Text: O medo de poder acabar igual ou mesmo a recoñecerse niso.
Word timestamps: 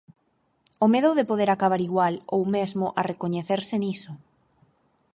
O 0.85 0.87
medo 0.93 1.09
de 1.17 1.27
poder 1.29 1.49
acabar 1.51 1.81
igual 1.89 2.15
ou 2.35 2.41
mesmo 2.55 2.85
a 2.99 3.01
recoñecerse 3.11 3.75
niso. 3.83 4.13